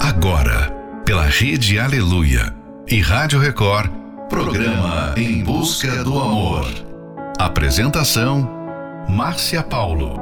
[0.00, 0.70] Agora,
[1.04, 2.54] pela Rede Aleluia
[2.86, 3.90] e Rádio Record,
[4.28, 6.66] programa Em Busca do Amor.
[7.36, 8.48] Apresentação:
[9.08, 10.14] Márcia Paulo.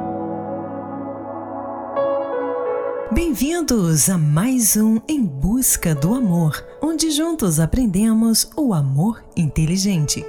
[3.11, 10.25] Bem-vindos a mais um Em Busca do Amor, onde juntos aprendemos o amor inteligente.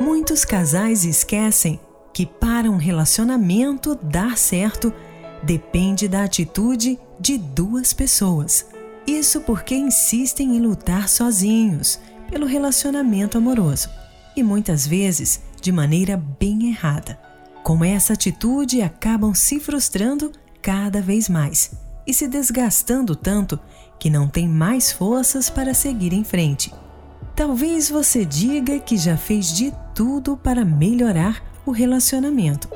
[0.00, 1.80] Muitos casais esquecem
[2.12, 4.92] que para um relacionamento dar certo
[5.44, 8.66] depende da atitude de duas pessoas.
[9.06, 13.90] Isso porque insistem em lutar sozinhos pelo relacionamento amoroso
[14.34, 17.18] e muitas vezes de maneira bem errada.
[17.62, 21.72] Com essa atitude, acabam se frustrando cada vez mais
[22.06, 23.60] e se desgastando tanto
[23.98, 26.72] que não tem mais forças para seguir em frente.
[27.36, 32.68] Talvez você diga que já fez de tudo para melhorar o relacionamento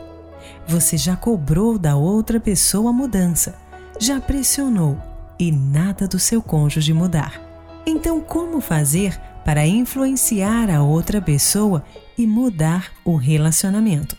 [0.66, 3.56] você já cobrou da outra pessoa a mudança,
[3.98, 4.98] já pressionou
[5.38, 7.40] e nada do seu cônjuge mudar.
[7.86, 11.84] Então, como fazer para influenciar a outra pessoa
[12.16, 14.16] e mudar o relacionamento?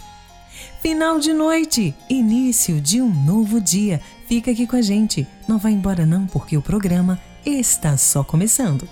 [0.82, 4.02] Final de noite, início de um novo dia.
[4.28, 5.28] Fica aqui com a gente.
[5.48, 8.88] Não vá embora não, porque o programa está só começando.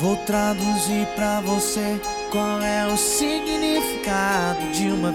[0.00, 5.12] Vou traduzir para você qual é o significado de uma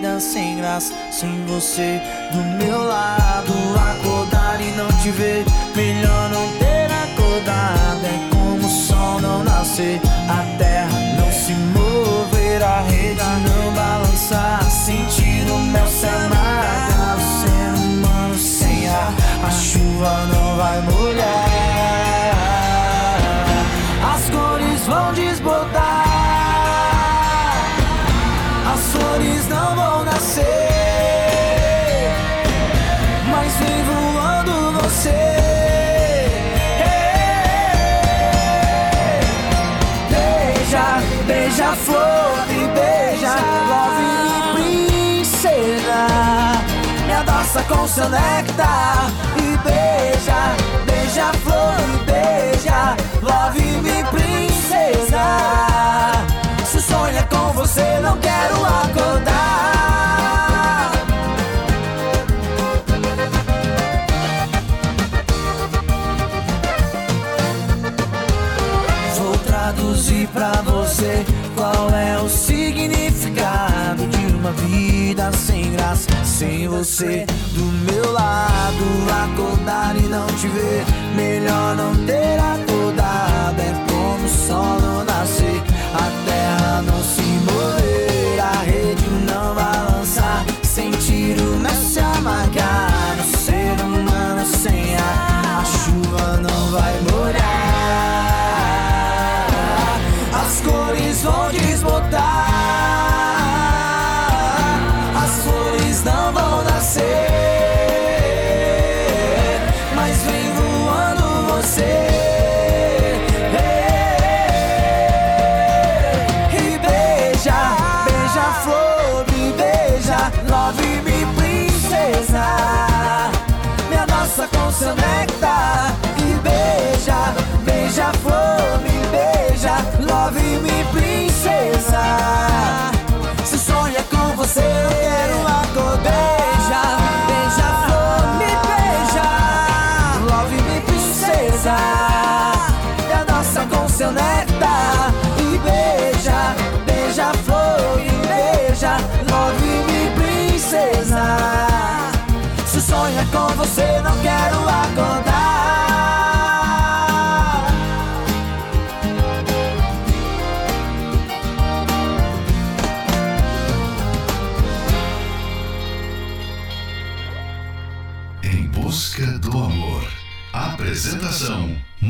[0.00, 2.00] vida sem graça, sem você
[2.32, 3.52] do meu lado.
[3.76, 5.44] Acordar e não te ver,
[5.76, 8.06] melhor não ter acordado.
[8.06, 14.62] É como o sol não nascer, a terra não se mover, a rede não balançar.
[14.70, 19.12] Sentir o mel se amargar, o ser humano sem ar,
[19.46, 21.49] a chuva não vai molhar
[47.70, 55.22] com seu néctar e beija, beija a flor e beija, love me princesa.
[56.66, 59.79] Se sonha com você, não quero acordar.
[74.50, 77.24] Uma vida sem graça, sem você
[77.54, 78.50] do meu lado.
[79.24, 80.84] Acordar e não te ver,
[81.14, 83.60] melhor não ter acordado.
[83.60, 85.62] É como o sol não nascer,
[85.94, 88.99] a terra não se mover, a rede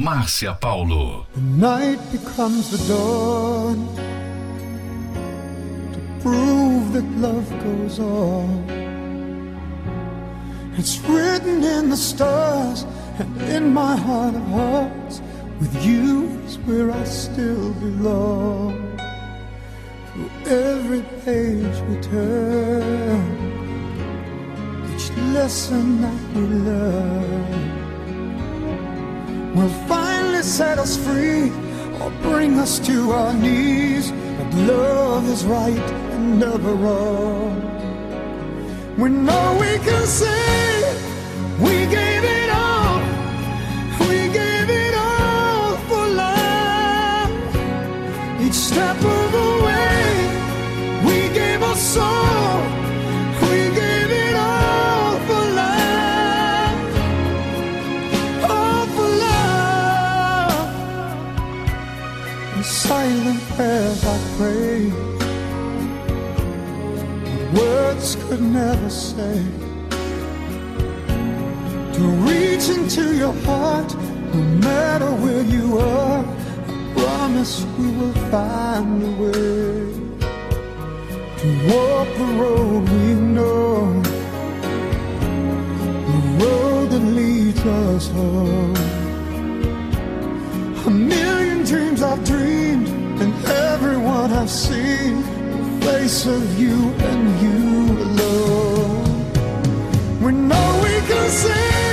[0.00, 1.26] Márcia Paulo.
[1.35, 3.87] The night becomes the dawn
[5.93, 8.64] to prove that love goes on.
[10.79, 12.87] It's written in the stars
[13.19, 15.20] and in my heart of hearts.
[15.61, 18.99] With you is where I still belong.
[20.14, 23.20] Through every page we turn,
[24.94, 27.79] each lesson that we learn
[29.55, 31.50] will finally set us free
[32.00, 34.11] or bring us to our knees.
[34.11, 37.61] But love is right and never wrong.
[38.97, 40.82] When all we can say,
[41.58, 43.00] we gave it all,
[44.00, 47.31] we gave it all for love.
[48.41, 48.97] Each step
[64.40, 64.90] pray.
[67.58, 69.38] Words could never say.
[71.96, 73.90] To reach into your heart
[74.34, 76.25] no matter where you are
[76.72, 79.75] I promise we will find a way.
[81.40, 83.06] To walk the road we
[83.37, 84.02] know.
[86.10, 88.76] The road that leads us home.
[90.90, 92.88] A million dreams I've dreamed
[93.22, 93.32] and
[94.00, 99.32] everyone I've seen, the face of you and you alone.
[100.23, 101.89] We know we can say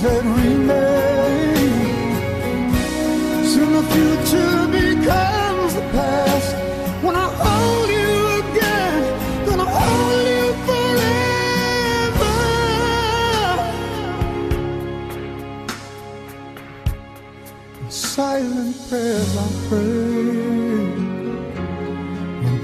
[0.00, 1.56] that remain.
[3.44, 6.56] Soon the future becomes the past.
[7.04, 9.02] When I hold you again,
[9.46, 12.36] gonna hold you forever.
[17.88, 19.38] silent prayers I
[19.68, 20.16] pray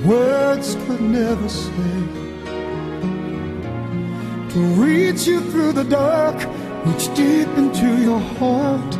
[0.05, 1.71] words could never say
[4.51, 6.37] to reach you through the dark
[8.43, 8.93] heart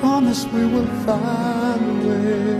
[0.00, 2.56] promise we will find a way.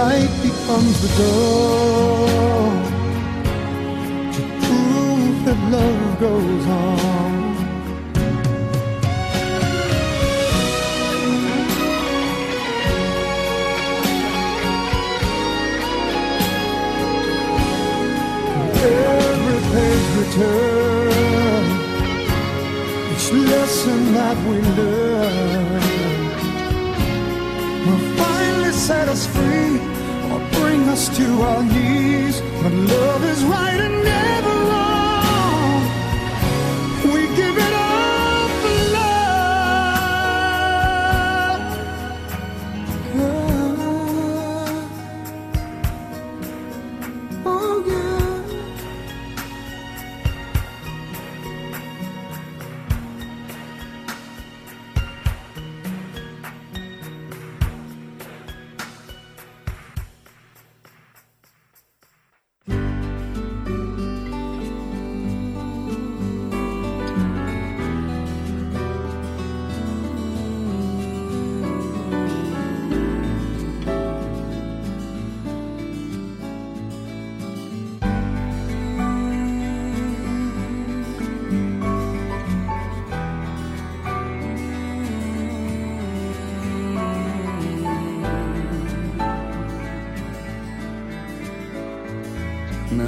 [0.00, 2.76] Night becomes the dawn
[4.34, 7.40] to prove that love goes on.
[18.82, 20.89] Every page return
[24.34, 25.82] that we learn
[27.86, 29.74] will finally set us free
[30.30, 32.40] or bring us to our knees.
[32.62, 34.49] But love is right and never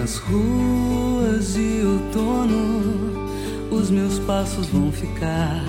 [0.03, 3.29] Nas ruas de outono,
[3.71, 5.63] os meus passos vão ficar.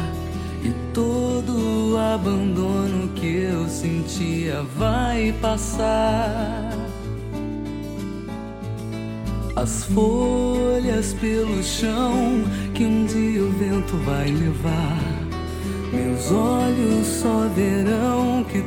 [0.63, 6.71] E todo o abandono que eu sentia vai passar.
[9.55, 14.97] As folhas pelo chão que um dia o vento vai levar.
[15.93, 18.63] Meus olhos só verão que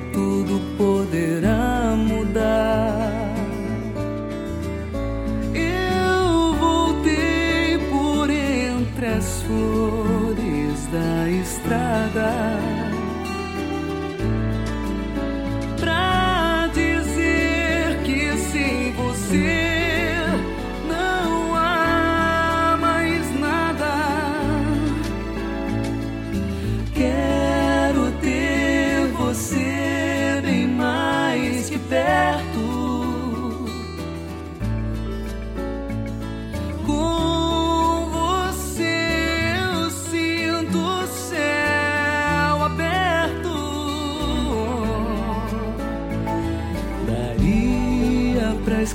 [11.97, 12.76] Saga.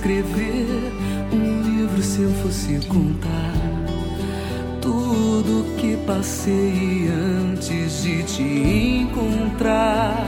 [0.01, 0.65] Escrever
[1.31, 3.53] um livro se eu fosse contar
[4.81, 10.25] tudo que passei antes de te encontrar.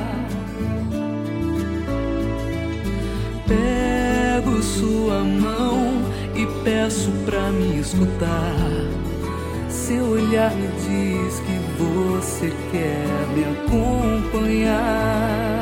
[3.48, 6.04] Pego sua mão
[6.36, 8.56] e peço pra me escutar.
[9.70, 13.44] Seu olhar me diz que você quer me
[14.38, 15.53] acompanhar.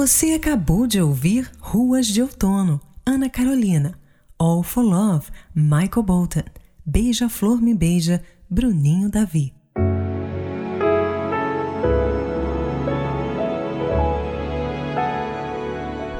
[0.00, 4.00] Você acabou de ouvir Ruas de Outono, Ana Carolina,
[4.38, 6.42] All for Love, Michael Bolton,
[6.86, 9.52] Beija Flor Me Beija, Bruninho Davi.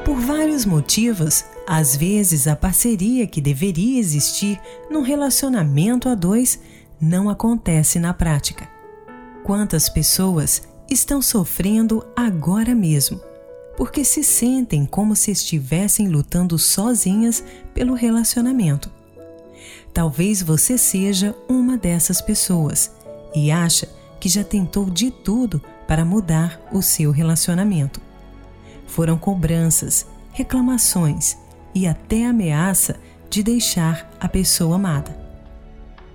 [0.04, 4.60] Por vários motivos, às vezes a parceria que deveria existir
[4.90, 6.60] num relacionamento a dois
[7.00, 8.68] não acontece na prática.
[9.42, 13.29] Quantas pessoas estão sofrendo agora mesmo,
[13.80, 18.90] porque se sentem como se estivessem lutando sozinhas pelo relacionamento.
[19.90, 22.92] Talvez você seja uma dessas pessoas
[23.34, 23.88] e acha
[24.20, 28.02] que já tentou de tudo para mudar o seu relacionamento.
[28.86, 31.38] Foram cobranças, reclamações
[31.74, 32.96] e até ameaça
[33.30, 35.18] de deixar a pessoa amada.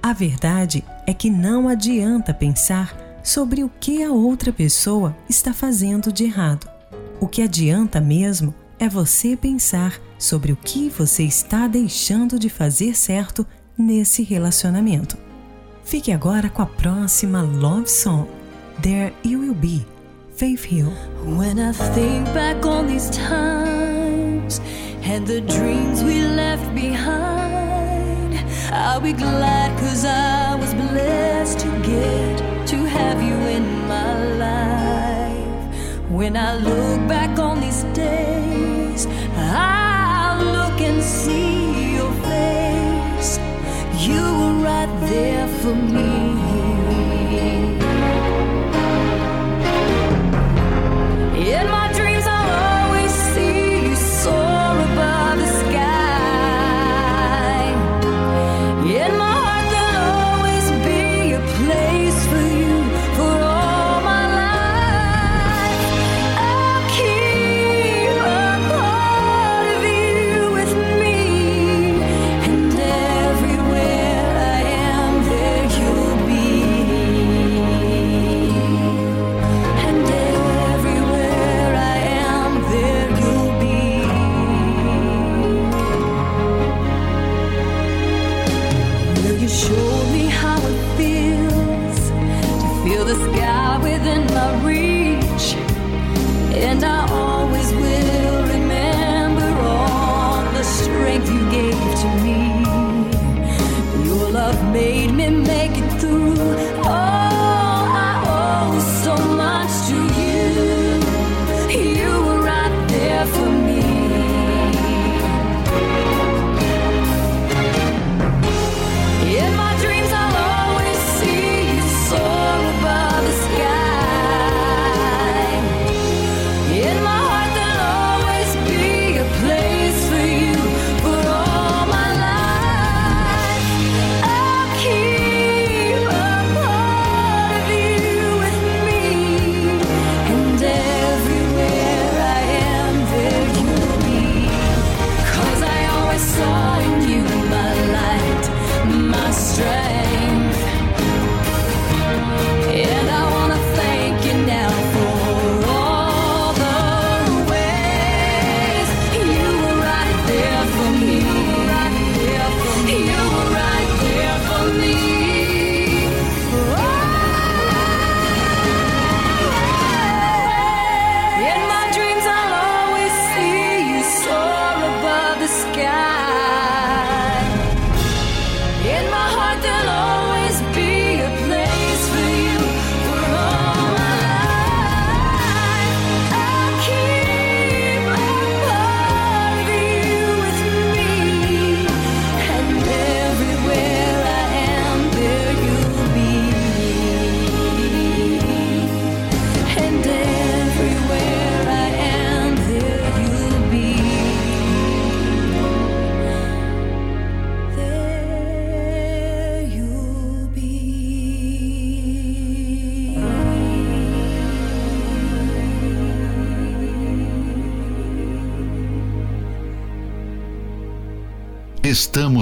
[0.03, 6.13] A verdade é que não adianta pensar sobre o que a outra pessoa está fazendo
[6.13, 6.74] de errado.
[7.19, 12.95] O que adianta mesmo é você pensar sobre o que você está deixando de fazer
[12.95, 13.45] certo
[13.77, 15.17] nesse relacionamento.
[15.83, 18.27] Fique agora com a próxima Love Song,
[18.81, 19.85] There You Will Be,
[20.35, 20.91] Faith Hill.
[21.25, 24.59] When I think back on these times
[25.03, 28.35] and the dreams we left behind,
[28.71, 34.74] I'll be glad cause I was blessed to get to have you in my life.
[36.15, 39.05] When I look back on these days,
[39.35, 43.37] I look and see your face.
[43.99, 46.44] You were right there for me.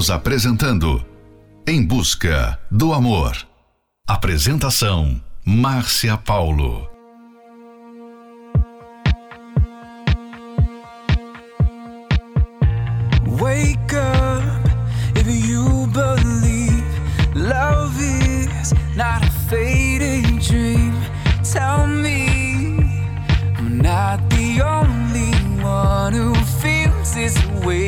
[0.04, 1.06] Estamos apresentando
[1.66, 3.38] Em Busca do Amor.
[4.06, 6.90] Apresentação: Márcia Paulo.
[13.40, 14.44] Wake up
[15.16, 16.84] if you believe
[17.34, 20.94] love is not a fading dream.
[21.50, 22.84] Tell me
[23.58, 25.34] I'm not the only
[27.16, 27.83] his way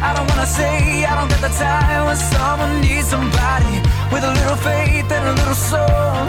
[0.00, 3.82] I don't wanna say I don't get the time when someone needs somebody
[4.12, 6.22] with a little faith and a little soul.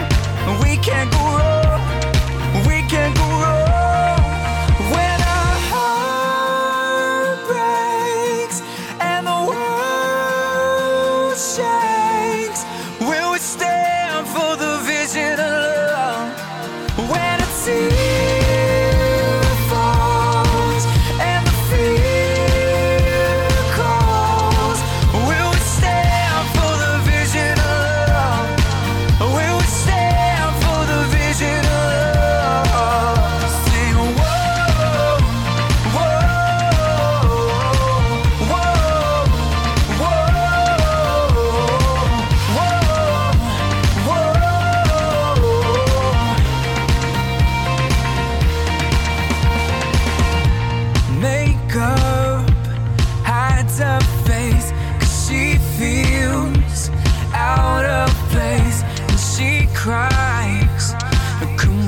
[0.62, 1.82] We can't go wrong.
[2.66, 3.59] We can't go wrong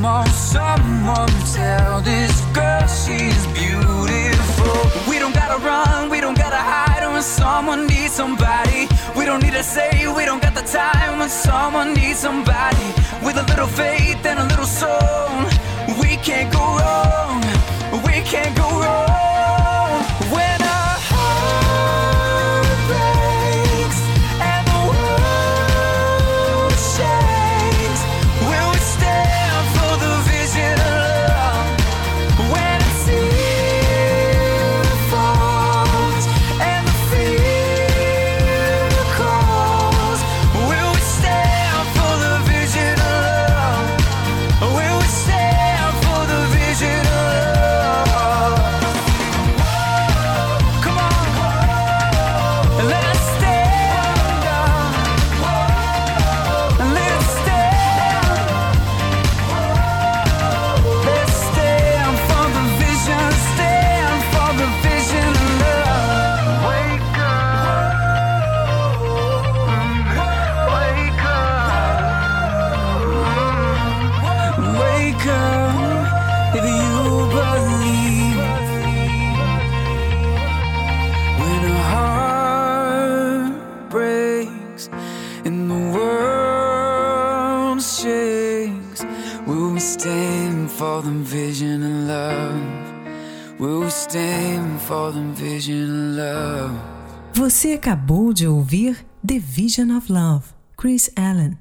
[0.02, 4.90] Come on, someone tell this girl she's beautiful.
[5.08, 8.88] We don't gotta run, we don't gotta hide When someone needs somebody.
[9.16, 12.88] We don't need to say, we don't got the time When someone needs somebody.
[13.24, 15.30] With a little faith and a little soul
[16.00, 17.40] We can't go wrong.
[18.04, 19.11] We can't go wrong
[97.34, 100.44] Você acabou de ouvir The Vision of Love,
[100.76, 101.56] Chris Allen.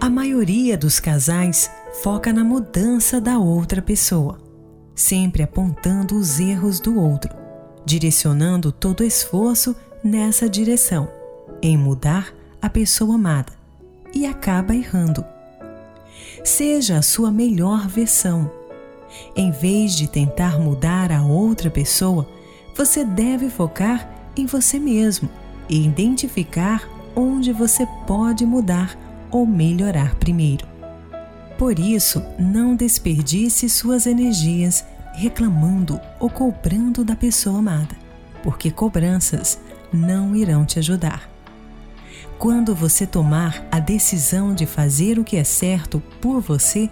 [0.00, 1.70] A maioria dos casais
[2.02, 4.38] foca na mudança da outra pessoa,
[4.94, 7.34] sempre apontando os erros do outro,
[7.84, 11.08] direcionando todo o esforço nessa direção,
[11.62, 13.52] em mudar a pessoa amada,
[14.14, 15.24] e acaba errando.
[16.44, 18.50] Seja a sua melhor versão.
[19.34, 22.28] Em vez de tentar mudar a outra pessoa,
[22.74, 25.28] você deve focar em você mesmo
[25.68, 28.96] e identificar onde você pode mudar
[29.30, 30.66] ou melhorar primeiro.
[31.58, 37.96] Por isso, não desperdice suas energias reclamando ou cobrando da pessoa amada,
[38.42, 39.58] porque cobranças
[39.92, 41.30] não irão te ajudar.
[42.38, 46.90] Quando você tomar a decisão de fazer o que é certo por você,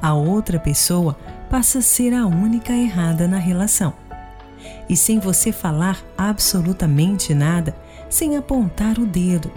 [0.00, 1.16] a outra pessoa
[1.50, 3.94] passa a ser a única errada na relação.
[4.88, 7.76] E sem você falar absolutamente nada,
[8.08, 9.50] sem apontar o dedo,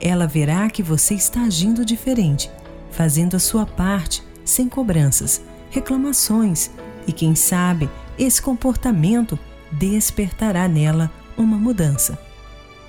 [0.00, 2.50] ela verá que você está agindo diferente,
[2.90, 6.70] fazendo a sua parte sem cobranças, reclamações
[7.06, 9.38] e, quem sabe, esse comportamento
[9.70, 12.18] despertará nela uma mudança.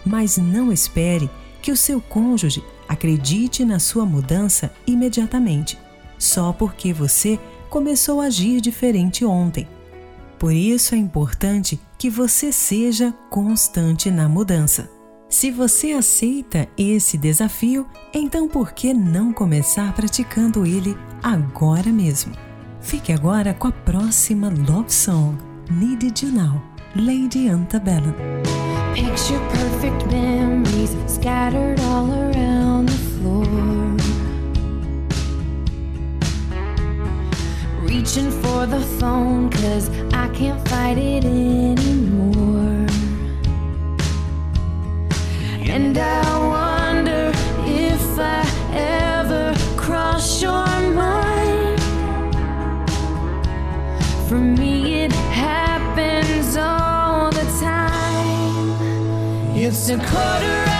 [0.05, 1.29] Mas não espere
[1.61, 5.77] que o seu cônjuge acredite na sua mudança imediatamente,
[6.17, 7.39] só porque você
[7.69, 9.67] começou a agir diferente ontem.
[10.37, 14.91] Por isso é importante que você seja constante na mudança.
[15.29, 22.33] Se você aceita esse desafio, então por que não começar praticando ele agora mesmo?
[22.81, 25.37] Fique agora com a próxima Love Song,
[25.71, 26.61] Needed You Now,
[26.95, 28.13] Lady Antebellum.
[28.93, 33.45] Picture perfect memories scattered all around the floor.
[37.81, 42.85] Reaching for the phone, cause I can't fight it anymore.
[45.67, 47.31] And I wonder
[47.65, 51.32] if I ever cross your mind.
[54.33, 58.71] For me, it happens all the time.
[59.55, 60.72] It's a quarter.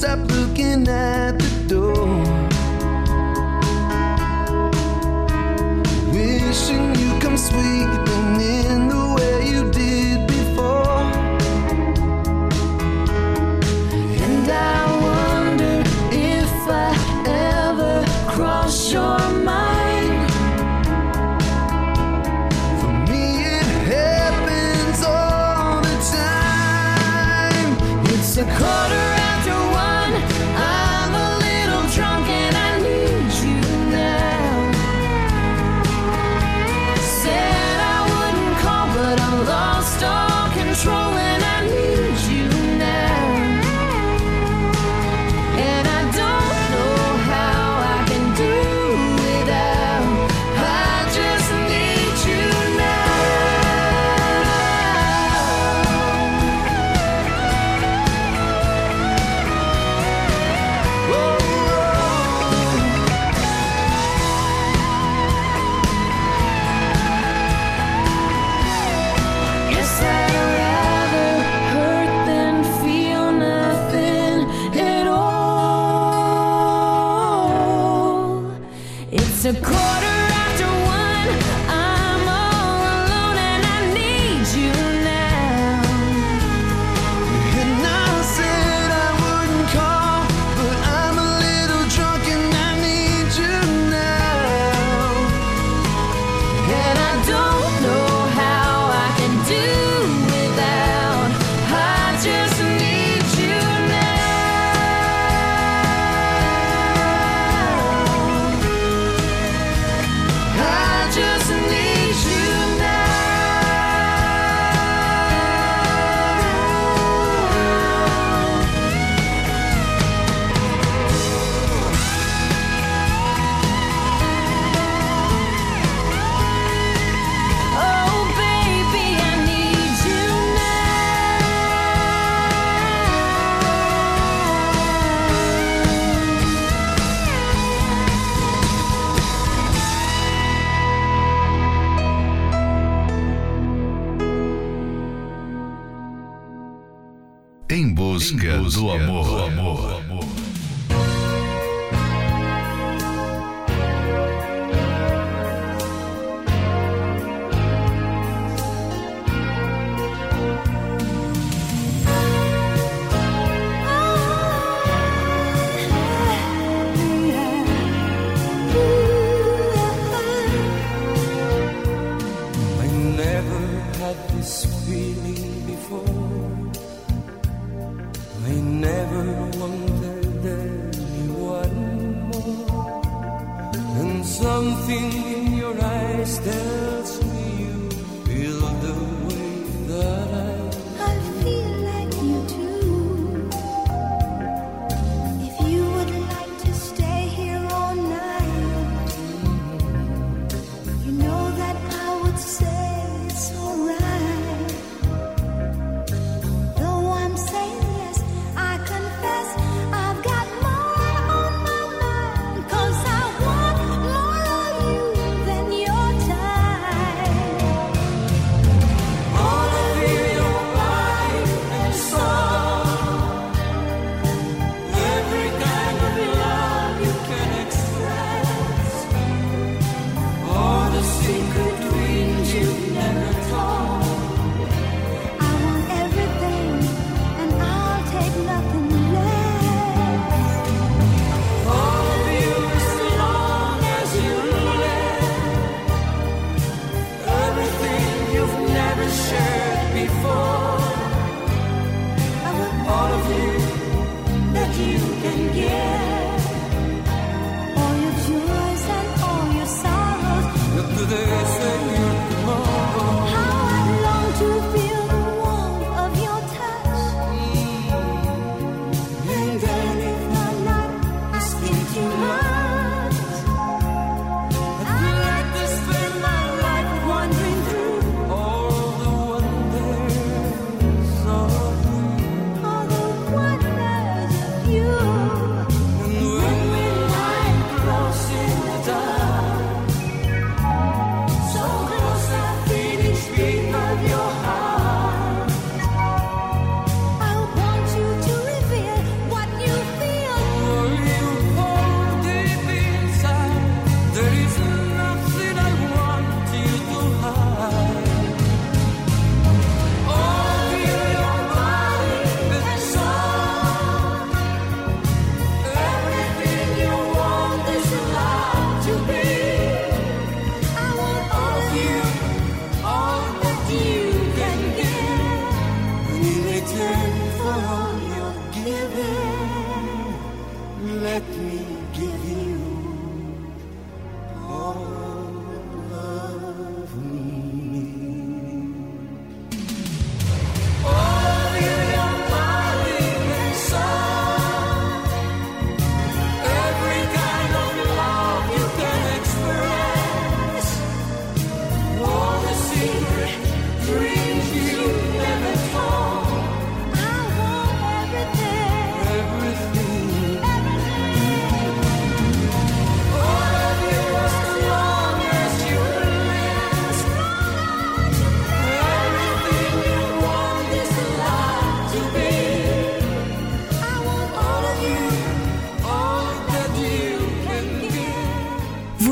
[0.00, 0.29] step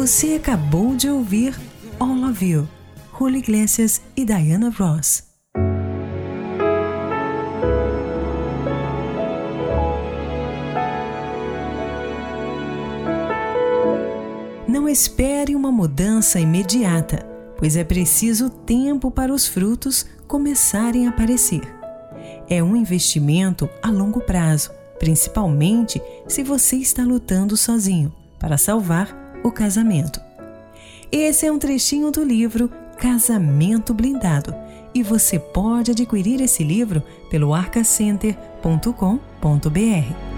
[0.09, 1.55] Você acabou de ouvir
[2.01, 2.67] All of You,
[3.19, 5.23] Julio Iglesias e Diana Ross.
[14.67, 17.27] Não espere uma mudança imediata,
[17.59, 21.61] pois é preciso tempo para os frutos começarem a aparecer.
[22.49, 29.51] É um investimento a longo prazo, principalmente se você está lutando sozinho para salvar o
[29.51, 30.21] casamento.
[31.11, 34.55] Esse é um trechinho do livro Casamento Blindado
[34.95, 40.29] e você pode adquirir esse livro pelo arcacenter.com.br.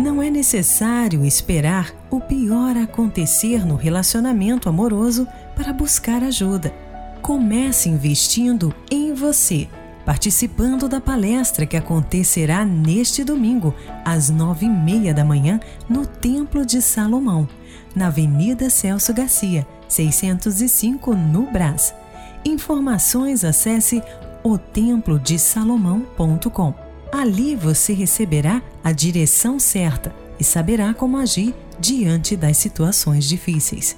[0.00, 6.72] Não é necessário esperar o pior acontecer no relacionamento amoroso para buscar ajuda.
[7.20, 9.68] Comece investindo em você,
[10.08, 13.74] participando da palestra que acontecerá neste domingo,
[14.06, 17.46] às nove e meia da manhã, no Templo de Salomão,
[17.94, 21.94] na Avenida Celso Garcia, 605, no Brás.
[22.42, 24.02] Informações acesse
[24.42, 26.74] otemplodesalomão.com.
[27.12, 33.94] Ali você receberá a direção certa e saberá como agir diante das situações difíceis.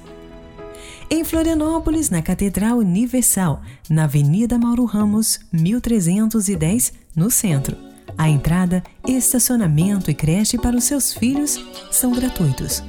[1.13, 7.77] Em Florianópolis, na Catedral Universal, na Avenida Mauro Ramos, 1310, no centro.
[8.17, 11.59] A entrada, estacionamento e creche para os seus filhos
[11.91, 12.85] são gratuitos.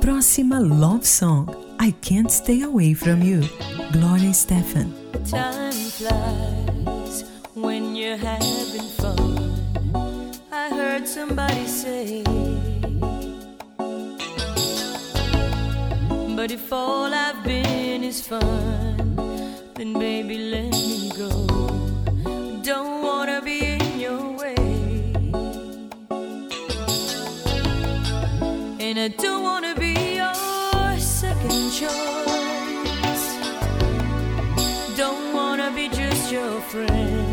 [0.00, 1.46] Próxima Love Song:
[1.80, 3.40] I Can't Stay Away From You,
[3.92, 4.92] Gloria Stefan.
[5.30, 7.24] Time flies
[7.54, 9.54] when you're having fun.
[10.50, 12.24] I heard somebody say,
[16.48, 19.16] But if all I've been is fun,
[19.74, 21.30] then baby, let me go.
[22.62, 24.56] Don't wanna be in your way.
[28.80, 33.26] And I don't wanna be your second choice.
[34.96, 37.27] Don't wanna be just your friend.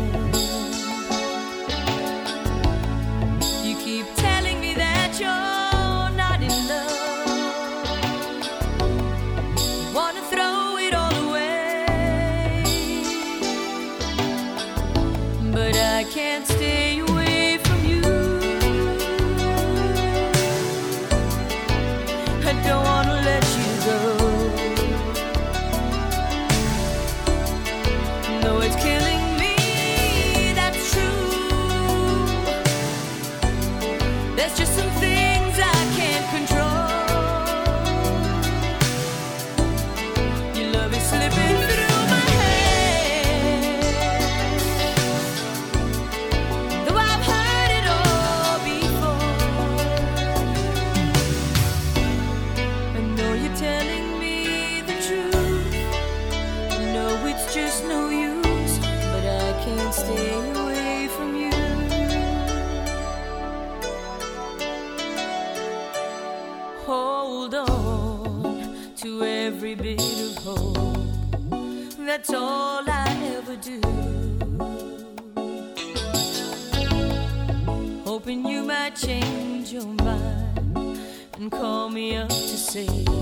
[82.76, 83.15] see.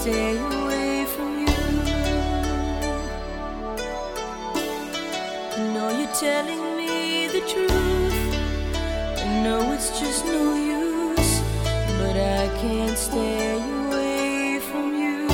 [0.00, 1.56] stay away from you.
[5.74, 5.84] No,
[6.20, 7.92] telling me the truth.
[9.84, 11.40] It's just no use,
[11.98, 15.26] but I can't stay away from you.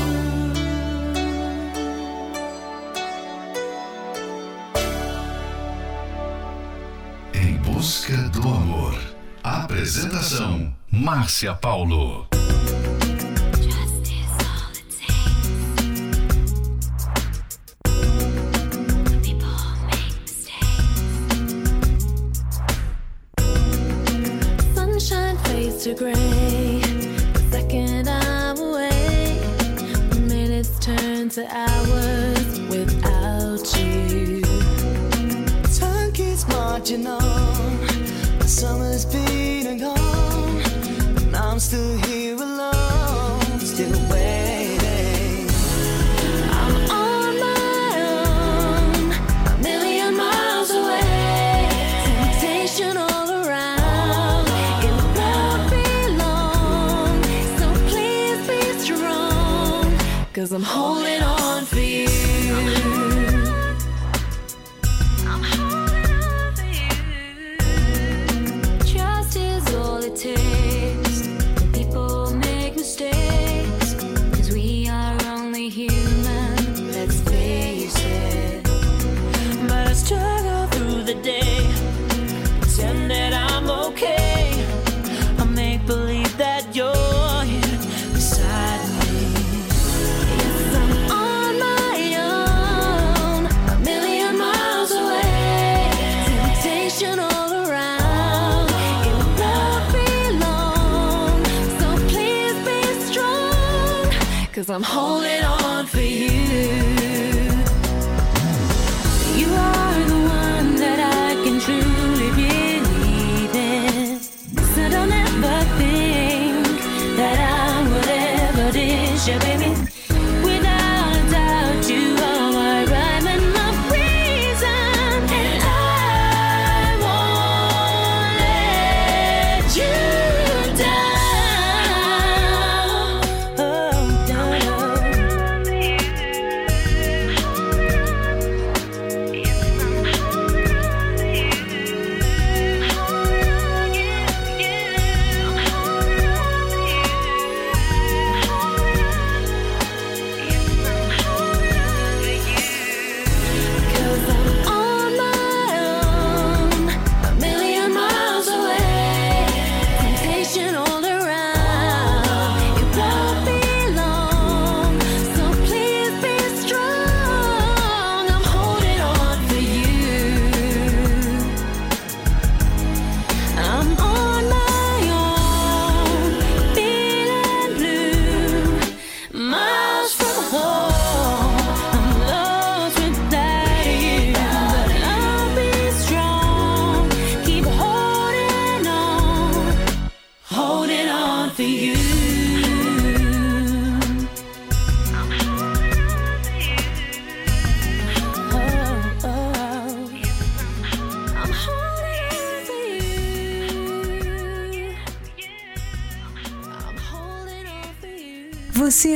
[7.35, 8.99] Em busca do amor.
[9.45, 12.38] Apresentação Márcia Paulo.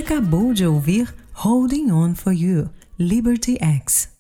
[0.03, 4.11] Acabou de ouvir Holding On For You, Liberty X.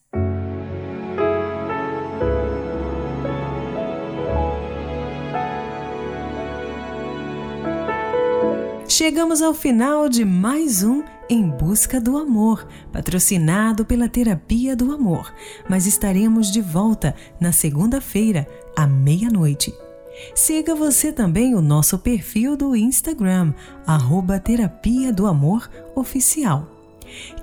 [8.89, 15.35] Chegamos ao final de mais um Em Busca do Amor, patrocinado pela Terapia do Amor,
[15.68, 19.74] mas estaremos de volta na segunda-feira, à meia-noite.
[20.35, 23.53] Siga você também o nosso perfil do Instagram,
[23.87, 26.69] arroba Terapia do Amor Oficial.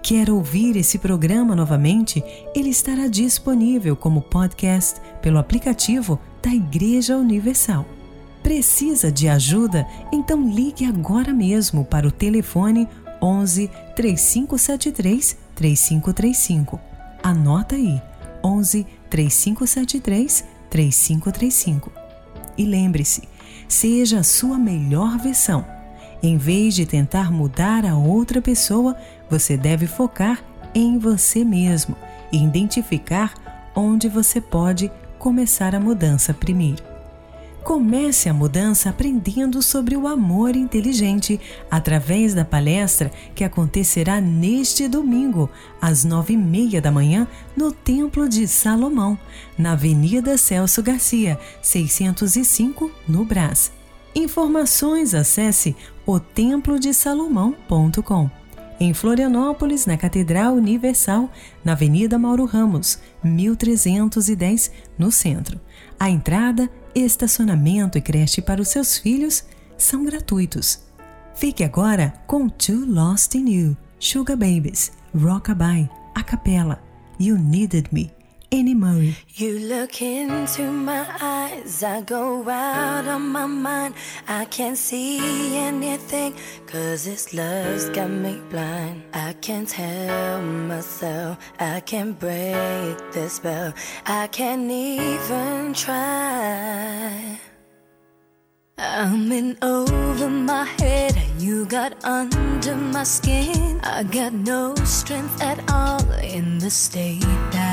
[0.02, 2.24] Quer ouvir esse programa novamente?
[2.56, 7.86] Ele estará disponível como podcast pelo aplicativo da Igreja Universal.
[8.42, 9.86] Precisa de ajuda?
[10.12, 12.88] Então ligue agora mesmo para o telefone
[13.22, 16.80] 11 3573 3535.
[17.22, 18.02] Anota aí:
[18.44, 21.99] 11 3573 3535.
[22.60, 23.24] E lembre-se,
[23.70, 25.66] seja a sua melhor versão.
[26.22, 28.98] Em vez de tentar mudar a outra pessoa,
[29.30, 30.44] você deve focar
[30.76, 31.96] em você mesmo
[32.34, 33.34] e identificar
[33.74, 36.89] onde você pode começar a mudança primeiro.
[37.70, 41.40] Comece a mudança aprendendo sobre o amor inteligente
[41.70, 45.48] através da palestra que acontecerá neste domingo,
[45.80, 49.20] às nove e meia da manhã, no Templo de Salomão,
[49.56, 53.72] na Avenida Celso Garcia, 605, no Brás.
[54.16, 55.76] Informações acesse
[56.08, 58.32] otemplodesalomão.com.
[58.80, 61.30] Em Florianópolis, na Catedral Universal,
[61.64, 65.62] na Avenida Mauro Ramos, 1310, no centro.
[66.00, 69.44] A entrada estacionamento e creche para os seus filhos
[69.78, 70.82] são gratuitos.
[71.36, 76.82] Fique agora com Too Lost in You, Sugar Babies, Rockabye, a capela,
[77.20, 78.12] You Needed Me,
[78.52, 79.16] Annie.
[79.36, 83.94] You look into my eyes, I go out on my mind.
[84.28, 86.36] I can't see anything,
[86.66, 89.04] cause this love's got me blind.
[89.14, 93.74] I can't help myself, I can't break the spell,
[94.06, 97.40] I can't even try.
[98.78, 103.80] I'm in over my head, you got under my skin.
[103.84, 107.22] I got no strength at all in the state
[107.52, 107.69] that.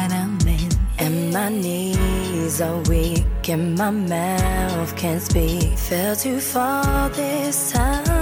[0.99, 5.77] And my knees are weak, and my mouth can't speak.
[5.77, 8.16] Fell too far this time.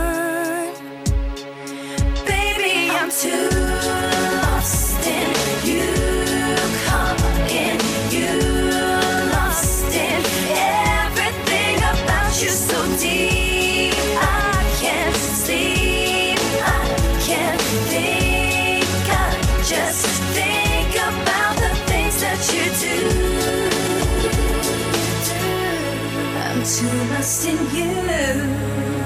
[27.24, 27.90] Lost in you.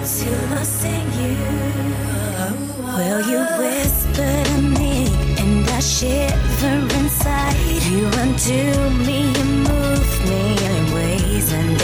[0.03, 1.37] Too lost in you.
[2.97, 5.07] Will you whisper to me,
[5.39, 7.55] and I shiver inside.
[7.89, 11.78] You undo me, you move me in ways.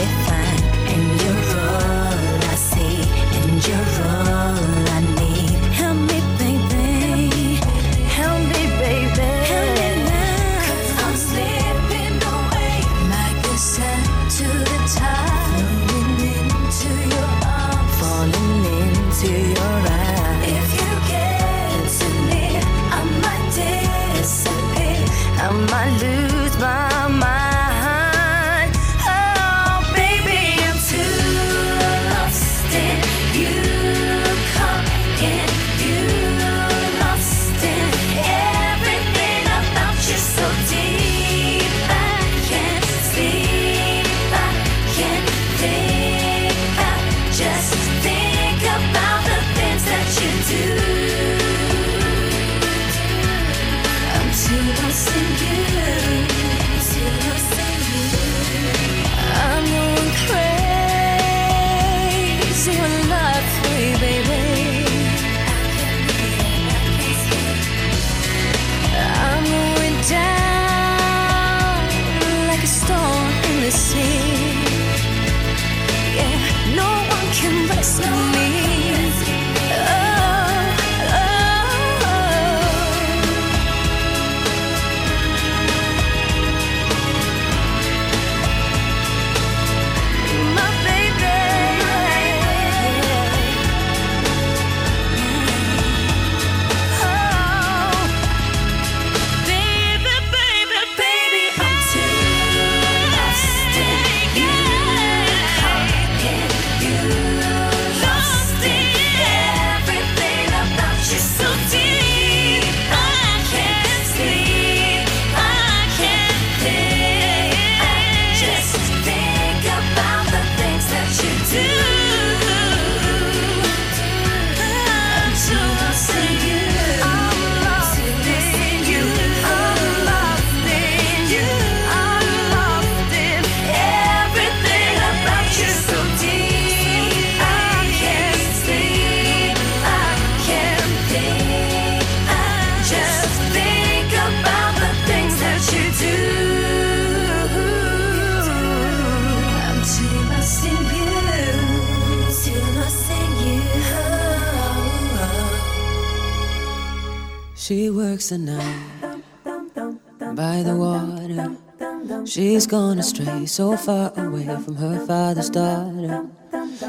[162.35, 166.27] She's gone astray, so far away from her father's daughter.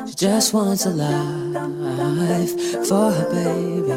[0.09, 2.51] She just wants a life
[2.89, 3.93] for her baby.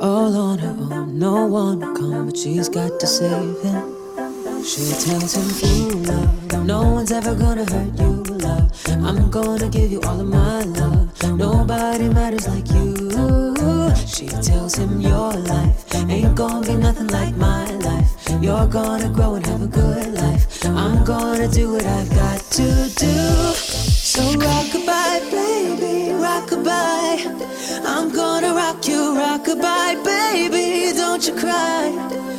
[0.00, 4.64] All on her own, no one will come, but she's got to save him.
[4.64, 8.72] She tells him, Ooh, love, no one's ever gonna hurt you, love.
[8.88, 11.38] I'm gonna give you all of my love.
[11.38, 13.94] Nobody matters like you.
[14.08, 18.17] She tells him, Your life ain't gonna be nothing like my life.
[18.40, 20.64] You're gonna grow and have a good life.
[20.66, 23.16] I'm gonna do what I've got to do.
[23.54, 27.84] So rockabye, baby, rockabye.
[27.84, 30.96] I'm gonna rock you, rockabye, baby.
[30.96, 31.90] Don't you cry.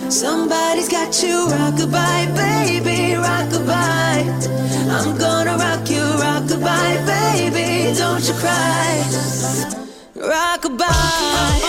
[0.09, 4.23] Somebody's got you, rockabye, baby, rockabye.
[4.89, 7.97] I'm gonna rock you, rockabye, baby.
[7.97, 9.03] Don't you cry.
[10.15, 11.68] Rockabye.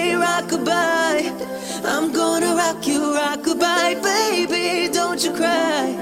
[0.51, 1.85] rockabye.
[1.85, 4.91] I'm gonna rock you, rockabye, baby.
[4.93, 5.95] Don't you cry.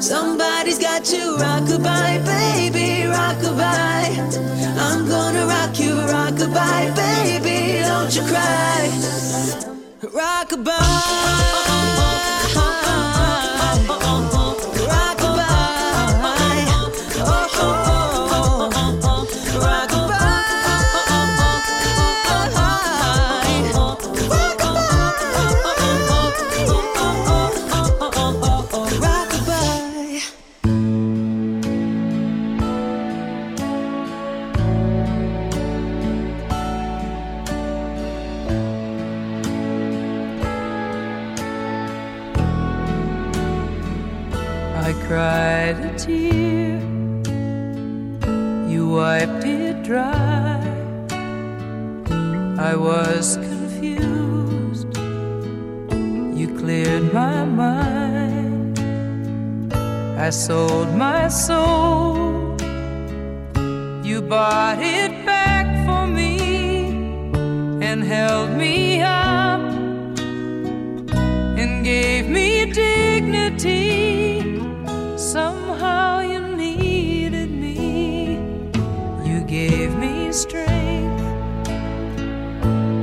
[0.00, 4.18] Somebody's got you, rockabye, baby, rockabye.
[4.78, 7.82] I'm gonna rock you, rockabye, baby.
[7.82, 8.90] Don't you cry.
[10.14, 10.44] I
[45.12, 46.80] cried a tear,
[48.66, 50.58] you wiped it dry.
[52.70, 54.88] I was confused,
[56.38, 58.78] you cleared my mind.
[60.18, 62.56] I sold my soul,
[64.02, 66.38] you bought it back for me
[67.86, 69.31] and held me up
[80.32, 81.22] strength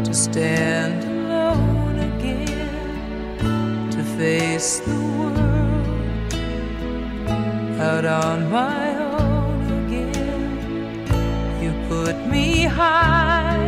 [0.04, 6.34] to stand alone again, to face the world
[7.80, 11.06] out on my own again.
[11.62, 13.68] You put me high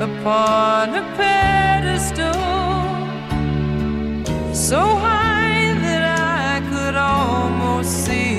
[0.00, 2.32] upon a pedestal
[4.54, 8.29] so high that I could almost see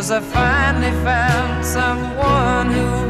[0.00, 3.09] Cause I finally found someone who